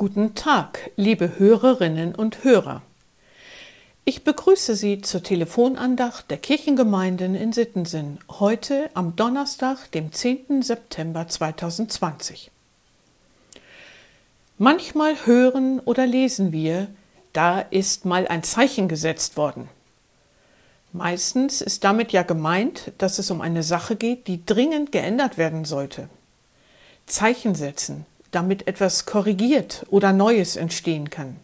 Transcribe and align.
Guten 0.00 0.34
Tag, 0.34 0.92
liebe 0.96 1.38
Hörerinnen 1.38 2.14
und 2.14 2.42
Hörer. 2.42 2.80
Ich 4.06 4.24
begrüße 4.24 4.74
Sie 4.74 5.02
zur 5.02 5.22
Telefonandacht 5.22 6.30
der 6.30 6.38
Kirchengemeinden 6.38 7.34
in 7.34 7.52
Sittensinn, 7.52 8.16
heute 8.30 8.88
am 8.94 9.14
Donnerstag, 9.14 9.90
dem 9.92 10.10
10. 10.10 10.62
September 10.62 11.28
2020. 11.28 12.50
Manchmal 14.56 15.26
hören 15.26 15.80
oder 15.80 16.06
lesen 16.06 16.50
wir, 16.50 16.88
da 17.34 17.60
ist 17.60 18.06
mal 18.06 18.26
ein 18.26 18.42
Zeichen 18.42 18.88
gesetzt 18.88 19.36
worden. 19.36 19.68
Meistens 20.94 21.60
ist 21.60 21.84
damit 21.84 22.12
ja 22.12 22.22
gemeint, 22.22 22.92
dass 22.96 23.18
es 23.18 23.30
um 23.30 23.42
eine 23.42 23.62
Sache 23.62 23.96
geht, 23.96 24.28
die 24.28 24.46
dringend 24.46 24.92
geändert 24.92 25.36
werden 25.36 25.66
sollte. 25.66 26.08
Zeichen 27.04 27.54
setzen, 27.54 28.06
damit 28.30 28.66
etwas 28.66 29.06
korrigiert 29.06 29.86
oder 29.90 30.12
Neues 30.12 30.56
entstehen 30.56 31.10
kann. 31.10 31.36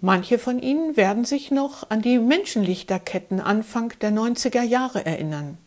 Manche 0.00 0.38
von 0.38 0.60
Ihnen 0.60 0.96
werden 0.96 1.24
sich 1.24 1.50
noch 1.50 1.90
an 1.90 2.02
die 2.02 2.18
Menschenlichterketten 2.18 3.40
Anfang 3.40 3.92
der 4.00 4.12
90er 4.12 4.62
Jahre 4.62 5.04
erinnern. 5.04 5.58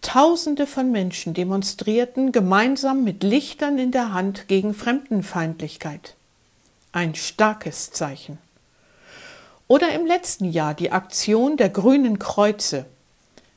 Tausende 0.00 0.66
von 0.66 0.90
Menschen 0.90 1.34
demonstrierten 1.34 2.32
gemeinsam 2.32 3.04
mit 3.04 3.22
Lichtern 3.22 3.78
in 3.78 3.90
der 3.90 4.12
Hand 4.12 4.48
gegen 4.48 4.74
Fremdenfeindlichkeit. 4.74 6.14
Ein 6.92 7.14
starkes 7.14 7.90
Zeichen. 7.90 8.38
Oder 9.68 9.92
im 9.92 10.06
letzten 10.06 10.46
Jahr 10.46 10.74
die 10.74 10.92
Aktion 10.92 11.56
der 11.56 11.68
Grünen 11.68 12.18
Kreuze, 12.18 12.86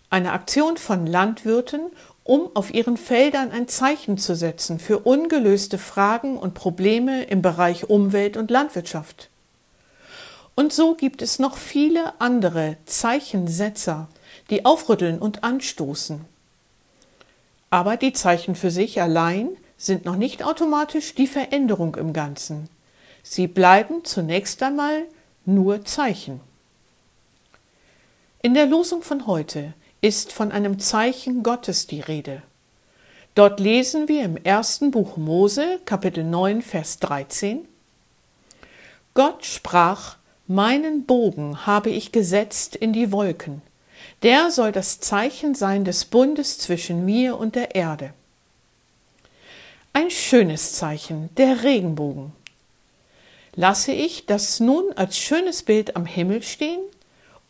eine 0.09 0.33
Aktion 0.33 0.77
von 0.77 1.07
Landwirten 1.07 1.81
um 2.23 2.49
auf 2.55 2.73
ihren 2.73 2.97
Feldern 2.97 3.51
ein 3.51 3.67
Zeichen 3.67 4.17
zu 4.17 4.35
setzen 4.35 4.79
für 4.79 4.99
ungelöste 4.99 5.77
Fragen 5.77 6.37
und 6.37 6.53
Probleme 6.53 7.23
im 7.23 7.41
Bereich 7.41 7.89
Umwelt 7.89 8.37
und 8.37 8.51
Landwirtschaft. 8.51 9.29
Und 10.55 10.73
so 10.73 10.95
gibt 10.95 11.21
es 11.21 11.39
noch 11.39 11.57
viele 11.57 12.19
andere 12.19 12.77
Zeichensetzer, 12.85 14.07
die 14.49 14.65
aufrütteln 14.65 15.19
und 15.19 15.43
anstoßen. 15.43 16.25
Aber 17.69 17.97
die 17.97 18.13
Zeichen 18.13 18.55
für 18.55 18.69
sich 18.69 19.01
allein 19.01 19.49
sind 19.77 20.05
noch 20.05 20.17
nicht 20.17 20.43
automatisch 20.43 21.15
die 21.15 21.27
Veränderung 21.27 21.95
im 21.95 22.13
Ganzen. 22.13 22.69
Sie 23.23 23.47
bleiben 23.47 24.03
zunächst 24.03 24.61
einmal 24.61 25.05
nur 25.45 25.85
Zeichen. 25.85 26.41
In 28.43 28.53
der 28.53 28.65
Losung 28.65 29.01
von 29.01 29.25
heute 29.25 29.73
ist 30.01 30.33
von 30.33 30.51
einem 30.51 30.79
Zeichen 30.79 31.43
Gottes 31.43 31.85
die 31.85 32.01
Rede. 32.01 32.41
Dort 33.35 33.59
lesen 33.59 34.07
wir 34.07 34.23
im 34.23 34.35
ersten 34.35 34.89
Buch 34.89 35.15
Mose, 35.15 35.79
Kapitel 35.85 36.23
9, 36.23 36.63
Vers 36.63 36.97
13. 36.99 37.67
Gott 39.13 39.45
sprach, 39.45 40.17
Meinen 40.47 41.05
Bogen 41.05 41.65
habe 41.65 41.91
ich 41.91 42.11
gesetzt 42.11 42.75
in 42.75 42.93
die 42.93 43.11
Wolken. 43.11 43.61
Der 44.23 44.51
soll 44.51 44.71
das 44.71 44.99
Zeichen 44.99 45.55
sein 45.55 45.85
des 45.85 46.05
Bundes 46.05 46.57
zwischen 46.57 47.05
mir 47.05 47.37
und 47.37 47.55
der 47.55 47.75
Erde. 47.75 48.13
Ein 49.93 50.09
schönes 50.09 50.73
Zeichen, 50.73 51.29
der 51.37 51.63
Regenbogen. 51.63 52.33
Lasse 53.55 53.91
ich 53.91 54.25
das 54.25 54.59
nun 54.59 54.91
als 54.95 55.17
schönes 55.17 55.63
Bild 55.63 55.95
am 55.95 56.05
Himmel 56.05 56.41
stehen 56.41 56.81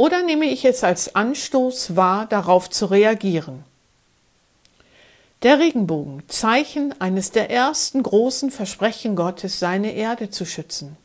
oder 0.01 0.23
nehme 0.23 0.45
ich 0.45 0.65
es 0.65 0.83
als 0.83 1.13
Anstoß 1.13 1.95
wahr, 1.95 2.25
darauf 2.25 2.71
zu 2.71 2.87
reagieren? 2.87 3.63
Der 5.43 5.59
Regenbogen, 5.59 6.23
Zeichen 6.27 6.99
eines 6.99 7.29
der 7.29 7.51
ersten 7.51 8.01
großen 8.01 8.49
Versprechen 8.49 9.15
Gottes, 9.15 9.59
seine 9.59 9.93
Erde 9.93 10.31
zu 10.31 10.43
schützen. 10.43 10.97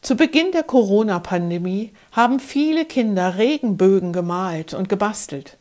Zu 0.00 0.14
Beginn 0.14 0.52
der 0.52 0.62
Corona-Pandemie 0.62 1.90
haben 2.12 2.38
viele 2.38 2.84
Kinder 2.84 3.36
Regenbögen 3.36 4.12
gemalt 4.12 4.72
und 4.72 4.88
gebastelt. 4.88 5.56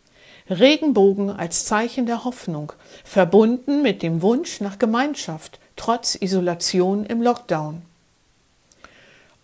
Regenbogen 0.48 1.32
als 1.32 1.66
Zeichen 1.66 2.06
der 2.06 2.24
Hoffnung, 2.24 2.72
verbunden 3.04 3.82
mit 3.82 4.04
dem 4.04 4.22
Wunsch 4.22 4.62
nach 4.62 4.78
Gemeinschaft, 4.78 5.60
trotz 5.76 6.14
Isolation 6.14 7.04
im 7.04 7.24
Lockdown. 7.24 7.82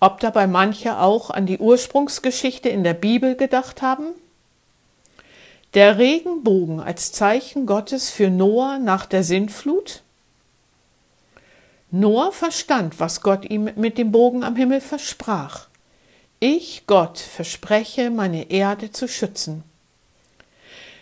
Ob 0.03 0.19
dabei 0.19 0.47
manche 0.47 0.97
auch 0.97 1.29
an 1.29 1.45
die 1.45 1.59
Ursprungsgeschichte 1.59 2.67
in 2.67 2.83
der 2.83 2.95
Bibel 2.95 3.35
gedacht 3.35 3.83
haben? 3.83 4.07
Der 5.75 5.99
Regenbogen 5.99 6.79
als 6.79 7.11
Zeichen 7.11 7.67
Gottes 7.67 8.09
für 8.09 8.31
Noah 8.31 8.79
nach 8.79 9.05
der 9.05 9.23
Sintflut? 9.23 10.01
Noah 11.91 12.31
verstand, 12.31 12.99
was 12.99 13.21
Gott 13.21 13.47
ihm 13.47 13.69
mit 13.75 13.99
dem 13.99 14.11
Bogen 14.11 14.43
am 14.43 14.55
Himmel 14.55 14.81
versprach. 14.81 15.67
Ich, 16.39 16.87
Gott, 16.87 17.19
verspreche, 17.19 18.09
meine 18.09 18.49
Erde 18.49 18.91
zu 18.91 19.07
schützen. 19.07 19.63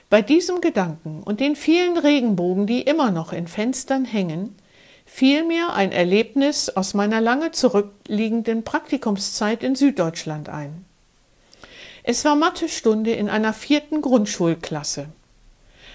Bei 0.09 0.21
diesem 0.21 0.59
Gedanken 0.59 1.23
und 1.23 1.39
den 1.39 1.55
vielen 1.55 1.97
Regenbogen, 1.97 2.67
die 2.67 2.81
immer 2.81 3.11
noch 3.11 3.31
in 3.31 3.47
Fenstern 3.47 4.03
hängen, 4.03 4.57
fiel 5.09 5.43
mir 5.43 5.73
ein 5.73 5.91
Erlebnis 5.91 6.69
aus 6.69 6.93
meiner 6.93 7.19
lange 7.19 7.51
zurückliegenden 7.51 8.63
Praktikumszeit 8.63 9.63
in 9.63 9.75
Süddeutschland 9.75 10.49
ein. 10.49 10.85
Es 12.03 12.23
war 12.23 12.35
Mathestunde 12.35 13.11
in 13.11 13.27
einer 13.27 13.51
vierten 13.51 14.01
Grundschulklasse. 14.01 15.07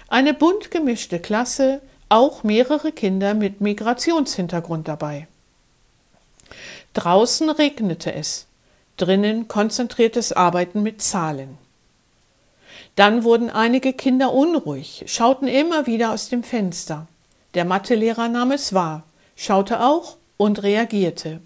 Eine 0.09 0.33
bunt 0.33 0.69
gemischte 0.69 1.19
Klasse, 1.19 1.81
auch 2.09 2.43
mehrere 2.43 2.91
Kinder 2.91 3.33
mit 3.33 3.61
Migrationshintergrund 3.61 4.87
dabei. 4.87 5.27
Draußen 6.93 7.49
regnete 7.49 8.13
es, 8.13 8.45
drinnen 8.97 9.47
konzentriertes 9.47 10.33
Arbeiten 10.33 10.83
mit 10.83 11.01
Zahlen. 11.01 11.57
Dann 12.95 13.23
wurden 13.23 13.49
einige 13.49 13.93
Kinder 13.93 14.33
unruhig, 14.33 15.05
schauten 15.07 15.47
immer 15.47 15.87
wieder 15.87 16.11
aus 16.11 16.29
dem 16.29 16.43
Fenster. 16.43 17.07
Der 17.55 17.65
Mathelehrer 17.65 18.27
nahm 18.27 18.51
es 18.51 18.73
wahr, 18.73 19.03
schaute 19.35 19.81
auch 19.81 20.17
und 20.37 20.61
reagierte. 20.61 21.39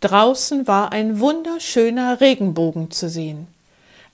Draußen 0.00 0.66
war 0.66 0.92
ein 0.92 1.20
wunderschöner 1.20 2.20
Regenbogen 2.20 2.90
zu 2.90 3.08
sehen. 3.08 3.46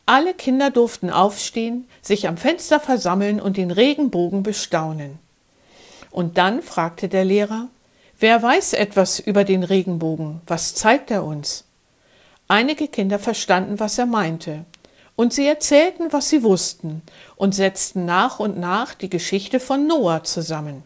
Alle 0.06 0.34
Kinder 0.34 0.71
durften 0.71 1.09
aufstehen, 1.09 1.89
sich 2.03 2.28
am 2.28 2.37
Fenster 2.37 2.81
versammeln 2.81 3.41
und 3.41 3.56
den 3.56 3.71
Regenbogen 3.71 4.43
bestaunen. 4.43 5.19
Und 6.11 6.37
dann 6.37 6.62
fragte 6.62 7.09
der 7.09 7.25
Lehrer, 7.25 7.69
wer 8.19 8.43
weiß 8.43 8.75
etwas 8.75 9.19
über 9.19 9.44
den 9.44 9.62
Regenbogen, 9.62 10.43
was 10.47 10.75
zeigt 10.75 11.11
er 11.11 11.25
uns? 11.25 11.65
Einige 12.47 12.89
Kinder 12.89 13.19
verstanden, 13.19 13.81
was 13.81 13.99
er 13.99 14.06
meinte, 14.06 14.67
und 15.17 15.33
sie 15.33 15.47
erzählten, 15.47 16.13
was 16.13 16.29
sie 16.29 16.43
wussten, 16.43 17.03
und 17.37 17.55
setzten 17.55 18.05
nach 18.05 18.41
und 18.41 18.59
nach 18.59 18.95
die 18.95 19.11
Geschichte 19.11 19.61
von 19.61 19.87
Noah 19.87 20.25
zusammen. 20.25 20.83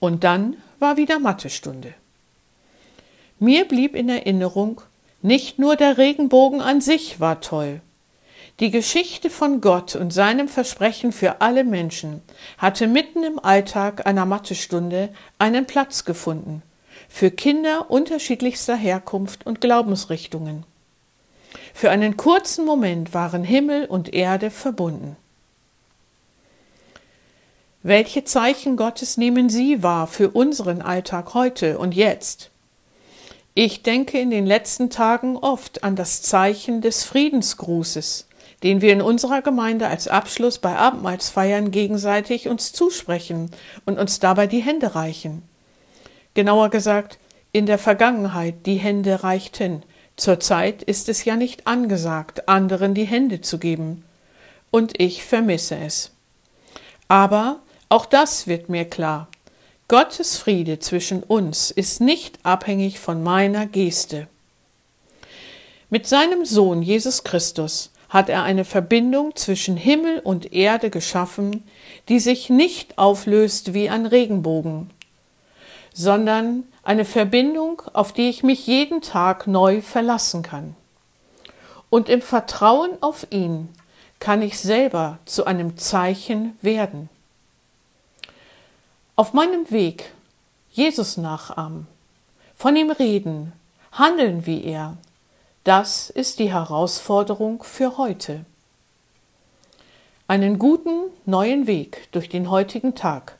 Und 0.00 0.24
dann 0.24 0.56
war 0.78 0.96
wieder 0.96 1.18
Mathestunde. 1.18 1.94
Mir 3.40 3.66
blieb 3.66 3.94
in 3.94 4.08
Erinnerung, 4.08 4.80
nicht 5.22 5.58
nur 5.58 5.76
der 5.76 5.98
Regenbogen 5.98 6.60
an 6.60 6.80
sich 6.80 7.18
war 7.18 7.40
toll. 7.40 7.80
Die 8.60 8.70
Geschichte 8.72 9.30
von 9.30 9.60
Gott 9.60 9.94
und 9.94 10.12
seinem 10.12 10.48
Versprechen 10.48 11.12
für 11.12 11.40
alle 11.40 11.62
Menschen 11.62 12.22
hatte 12.58 12.88
mitten 12.88 13.22
im 13.22 13.38
Alltag 13.38 14.06
einer 14.06 14.26
Mathestunde 14.26 15.10
einen 15.38 15.66
Platz 15.66 16.04
gefunden, 16.04 16.62
für 17.08 17.30
Kinder 17.30 17.90
unterschiedlichster 17.90 18.74
Herkunft 18.74 19.46
und 19.46 19.60
Glaubensrichtungen. 19.60 20.64
Für 21.74 21.90
einen 21.90 22.16
kurzen 22.16 22.64
Moment 22.64 23.14
waren 23.14 23.44
Himmel 23.44 23.86
und 23.86 24.12
Erde 24.12 24.50
verbunden. 24.50 25.16
Welche 27.82 28.24
Zeichen 28.24 28.76
Gottes 28.76 29.16
nehmen 29.16 29.48
Sie 29.48 29.82
wahr 29.82 30.08
für 30.08 30.30
unseren 30.30 30.82
Alltag 30.82 31.34
heute 31.34 31.78
und 31.78 31.94
jetzt? 31.94 32.50
Ich 33.54 33.82
denke 33.82 34.18
in 34.20 34.30
den 34.30 34.46
letzten 34.46 34.90
Tagen 34.90 35.36
oft 35.36 35.84
an 35.84 35.96
das 35.96 36.22
Zeichen 36.22 36.80
des 36.80 37.04
Friedensgrußes, 37.04 38.28
den 38.62 38.80
wir 38.80 38.92
in 38.92 39.00
unserer 39.00 39.42
Gemeinde 39.42 39.88
als 39.88 40.08
Abschluss 40.08 40.58
bei 40.58 40.76
Abendmahlsfeiern 40.76 41.70
gegenseitig 41.70 42.48
uns 42.48 42.72
zusprechen 42.72 43.50
und 43.86 43.98
uns 43.98 44.18
dabei 44.20 44.46
die 44.46 44.60
Hände 44.60 44.94
reichen. 44.94 45.42
Genauer 46.34 46.70
gesagt, 46.70 47.18
in 47.52 47.66
der 47.66 47.78
Vergangenheit 47.78 48.66
die 48.66 48.76
Hände 48.76 49.22
reichten, 49.22 49.82
Zurzeit 50.18 50.82
ist 50.82 51.08
es 51.08 51.24
ja 51.24 51.36
nicht 51.36 51.68
angesagt, 51.68 52.48
anderen 52.48 52.92
die 52.92 53.04
Hände 53.04 53.40
zu 53.40 53.58
geben. 53.58 54.04
Und 54.72 55.00
ich 55.00 55.22
vermisse 55.24 55.76
es. 55.76 56.10
Aber 57.06 57.60
auch 57.88 58.04
das 58.04 58.48
wird 58.48 58.68
mir 58.68 58.84
klar. 58.84 59.28
Gottes 59.86 60.36
Friede 60.36 60.80
zwischen 60.80 61.22
uns 61.22 61.70
ist 61.70 62.00
nicht 62.00 62.40
abhängig 62.42 62.98
von 62.98 63.22
meiner 63.22 63.66
Geste. 63.66 64.26
Mit 65.88 66.08
seinem 66.08 66.44
Sohn 66.44 66.82
Jesus 66.82 67.22
Christus 67.22 67.92
hat 68.08 68.28
er 68.28 68.42
eine 68.42 68.64
Verbindung 68.64 69.36
zwischen 69.36 69.76
Himmel 69.76 70.18
und 70.18 70.52
Erde 70.52 70.90
geschaffen, 70.90 71.62
die 72.08 72.18
sich 72.18 72.50
nicht 72.50 72.98
auflöst 72.98 73.72
wie 73.72 73.88
ein 73.88 74.04
Regenbogen, 74.04 74.90
sondern 75.94 76.64
eine 76.88 77.04
Verbindung, 77.04 77.82
auf 77.92 78.14
die 78.14 78.30
ich 78.30 78.42
mich 78.42 78.66
jeden 78.66 79.02
Tag 79.02 79.46
neu 79.46 79.82
verlassen 79.82 80.42
kann. 80.42 80.74
Und 81.90 82.08
im 82.08 82.22
Vertrauen 82.22 82.92
auf 83.02 83.26
ihn 83.28 83.68
kann 84.20 84.40
ich 84.40 84.58
selber 84.58 85.18
zu 85.26 85.44
einem 85.44 85.76
Zeichen 85.76 86.56
werden. 86.62 87.10
Auf 89.16 89.34
meinem 89.34 89.70
Weg 89.70 90.14
Jesus 90.70 91.18
nachahmen, 91.18 91.86
von 92.56 92.74
ihm 92.74 92.90
reden, 92.90 93.52
handeln 93.92 94.46
wie 94.46 94.64
er, 94.64 94.96
das 95.64 96.08
ist 96.08 96.38
die 96.38 96.54
Herausforderung 96.54 97.64
für 97.64 97.98
heute. 97.98 98.46
Einen 100.26 100.58
guten 100.58 101.10
neuen 101.26 101.66
Weg 101.66 102.08
durch 102.12 102.30
den 102.30 102.48
heutigen 102.48 102.94
Tag 102.94 103.36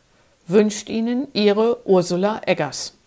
wünscht 0.47 0.91
Ihnen 0.91 1.29
Ihre 1.33 1.87
Ursula 1.87 2.43
Eggers. 2.45 2.98